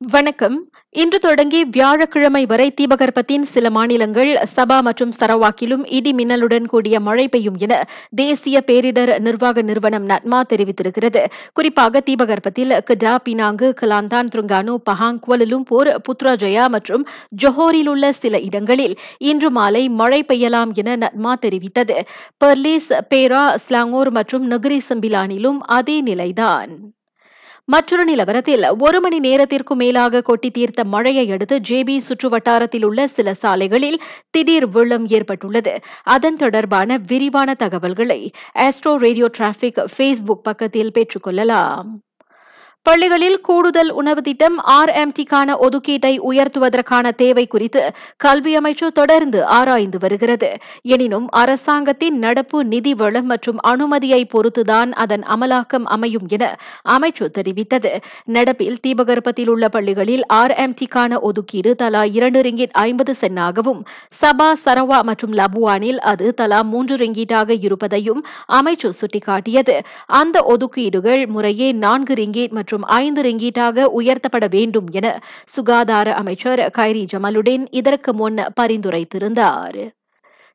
[0.00, 0.54] வணக்கம்.
[0.90, 7.56] இன்று தொடங்கி வியாழக்கிழமை வரை தீபகற்பத்தின் சில மாநிலங்கள் சபா மற்றும் சரவாக்கிலும் இடி மின்னலுடன் கூடிய மழை பெய்யும்
[7.58, 7.84] என
[8.14, 11.24] தேசிய பேரிடர் நிர்வாக நிறுவனம் நட்மா தெரிவித்திருக்கிறது.
[11.52, 17.06] குறிப்பாக தீபகற்பத்தில் Kedah Penang Kelantan Terengganu Pahang Kuala Lumpur Putrajaya மற்றும்
[17.42, 21.98] ஜொஹோரில் உள்ள சில இடங்களில் இன்று மாலை மழை பெய்யலாம் என நட்மா தெரிவித்தது.
[22.44, 26.94] பெர்லிஸ் பேரா ஸ்லாங்கூர் மற்றும் நகரி சிம்பிலானிலும் அதே நிலைதான்.
[27.64, 34.00] மற்றொரு நிலவரத்தில் ஒரு மணி நேரத்திற்கு மேலாக கொட்டி தீர்த்த மழையை அடுத்து ஜேபி சுற்றுவட்டாரத்தில் உள்ள சில சாலைகளில்
[34.30, 35.78] திடீர் வெள்ளம் ஏற்பட்டுள்ளது.
[36.02, 42.09] அதன் தொடர்பான விரிவான தகவல்களை ஆஸ்ட்ரோ ரேடியோ டிராபிக் ஃபேஸ்புக் பக்கத்தில் பெற்றுக்கொள்ளலாம்
[42.86, 47.82] பள்ளிகளில் கூடுதல் உணவு திட்டம் ஆர்எம்டிக்கான ஒதுக்கீட்டை உயர்த்துவதற்கான தேவை குறித்து
[48.16, 50.48] கல்வி அமைச்சு தொடர்ந்து ஆராய்ந்து வருகிறது.
[50.82, 56.44] எனினும் அரசாங்கத்தின் நடப்பு நிதி வளம் மற்றும் அனுமதியை பொறுத்துதான் அதன் அமலாக்கம் அமையும் என
[56.94, 57.92] அமைச்சு தெரிவித்தது.
[58.36, 63.84] நடப்பில் தீபகற்பத்தில் உள்ள பள்ளிகளில் ஆர்எம்டிக்கான ஒதுக்கீடு தலா இரண்டு ரிங்கிட் ஐம்பது சென்னாகவும்
[64.20, 68.24] சபா சரவா மற்றும் லபுவானில் அது தலா மூன்று ரிங்கீட்டாக இருப்பதையும்
[68.60, 69.78] அமைச்சு சுட்டிக்காட்டியது.
[70.06, 77.66] அந்த ஒதுக்கீடுகள் முறையே நான்கு ரிங்கீட் மற்றும் ஐந்து ரிங்கீட்டாக உயர்த்தப்பட வேண்டும் என சுகாதார அமைச்சர் கைரி ஜமலுடன்
[77.70, 79.99] இதற்கு முன் பரிந்துரைத்திருந்தார்.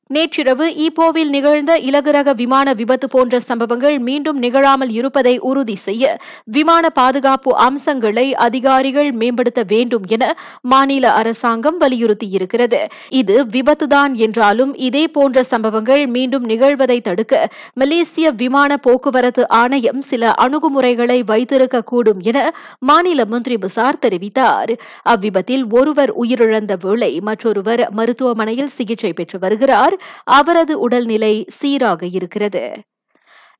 [0.09, 6.03] நேற்றிரவு ஈப்போவில் நிகழ்ந்த இலகுரக விமான விபத்து போன்ற சம்பவங்கள் மீண்டும் நிகழாமல் இருப்பதை உறுதி செய்ய
[6.45, 10.25] விமான பாதுகாப்பு அம்சங்களை அதிகாரிகள் மேம்படுத்த வேண்டும் என
[10.62, 12.81] மாநில அரசாங்கம் வலியுறுத்தியிருக்கிறது.
[13.09, 21.19] இது விபத்துதான் என்றாலும் இதே போன்ற சம்பவங்கள் மீண்டும் நிகழ்வதை தடுக்க மலேசிய விமான போக்குவரத்து ஆணையம் சில அணுகுமுறைகளை
[21.34, 22.38] வைத்திருக்கக்கூடும் என
[22.80, 24.73] மாநில மந்திரி பிசார் தெரிவித்தார்.
[25.02, 29.94] அவ்விபத்தில் ஒருவர் உயிரிழந்த வேளை மற்றொருவர் மருத்துவமனையில் சிகிச்சை பெற்று வருகிறார்.
[29.95, 32.71] வருகிறார் அவரது உடல்நிலை சீராக இருக்கிறது.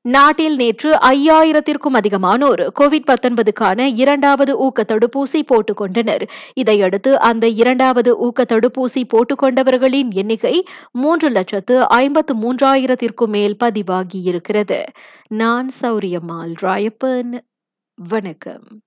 [0.02, 6.30] நாட்டில் நேற்று ஐயாயிரத்திற்கும் அதிகமானோர் கோவிட் பத்தொன்பதுக்கான இரண்டாவது ஊக்க தடுப்பூசி போட்டுக் கொண்டனர்.
[6.54, 14.82] இதையடுத்து அந்த இரண்டாவது ஊக்க தடுப்பூசி போட்டுக் கொண்டவர்களின் எண்ணிக்கை மூன்று லட்சத்து ஐம்பத்து மூன்றாயிரத்திற்கும் மேல் பதிவாகியிருக்கிறது
[15.28, 17.38] நான் சௌரியம்மாள் ராயப்பன்.
[17.94, 18.82] வணக்கம்.